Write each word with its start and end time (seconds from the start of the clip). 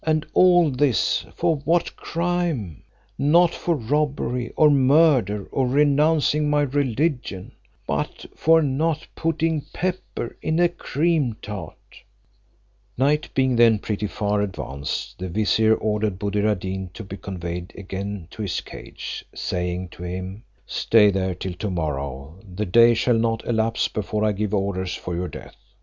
And 0.03 0.25
all 0.33 0.71
this, 0.71 1.27
for 1.35 1.57
what 1.57 1.95
crime? 1.95 2.81
not 3.19 3.53
for 3.53 3.75
robbery 3.75 4.51
or 4.55 4.71
murder, 4.71 5.43
or 5.51 5.67
renouncing 5.67 6.49
my 6.49 6.61
religion, 6.63 7.51
but 7.85 8.25
for 8.35 8.63
not 8.63 9.05
putting 9.13 9.61
pepper 9.73 10.35
in 10.41 10.59
a 10.59 10.69
cream 10.69 11.35
tart," 11.39 11.77
Night 12.97 13.29
being 13.35 13.55
then 13.57 13.77
pretty 13.77 14.07
far 14.07 14.41
advanced, 14.41 15.19
the 15.19 15.29
vizier 15.29 15.75
ordered 15.75 16.17
Buddir 16.17 16.47
ad 16.49 16.61
Deen 16.61 16.89
to 16.95 17.03
be 17.03 17.15
conveyed 17.15 17.71
again 17.77 18.27
to 18.31 18.41
his 18.41 18.59
cage, 18.59 19.23
saying 19.35 19.89
to 19.89 20.01
him, 20.01 20.41
"Stay 20.65 21.11
there 21.11 21.35
till 21.35 21.53
to 21.53 21.69
morrow; 21.69 22.39
the 22.55 22.65
day 22.65 22.95
shall 22.95 23.19
not 23.19 23.45
elapse 23.45 23.87
before 23.87 24.23
I 24.25 24.31
give 24.31 24.51
orders 24.51 24.95
for 24.95 25.13
your 25.15 25.27
death." 25.27 25.55